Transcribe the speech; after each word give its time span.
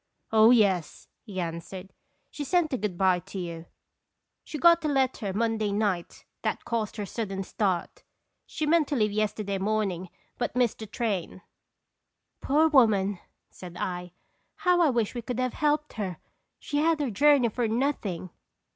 "Oh, 0.31 0.49
yes," 0.49 1.09
he 1.25 1.39
answered; 1.39 1.93
"she 2.31 2.43
sent 2.43 2.73
a 2.73 2.77
good 2.79 2.97
by 2.97 3.19
to 3.19 3.37
you. 3.37 3.67
She 4.43 4.57
got 4.57 4.83
a 4.83 4.87
letter 4.87 5.31
Monday 5.31 5.71
night 5.71 6.25
that 6.41 6.65
caused 6.65 6.95
her 6.97 7.05
sudden 7.05 7.43
start. 7.43 8.01
She 8.47 8.65
meant 8.65 8.87
to 8.87 8.95
leave 8.95 9.11
yesterday 9.11 9.59
morning, 9.59 10.09
but 10.39 10.55
missed 10.55 10.79
he 10.81 10.87
train." 10.87 11.43
264 12.43 12.49
"l)e 12.49 12.49
Seconb 12.49 12.49
Carb 12.49 12.63
toms." 12.63 12.71
"Poor 12.71 12.81
woman!" 13.15 13.19
said 13.51 13.77
I. 13.77 14.11
"How 14.65 14.81
I 14.81 14.89
wish 14.89 15.13
we 15.13 15.21
could 15.21 15.39
have 15.39 15.53
helped 15.53 15.93
her! 15.93 16.17
She 16.57 16.79
had 16.79 16.99
her 16.99 17.11
journey 17.11 17.49
for 17.49 17.67
nothing." 17.67 18.31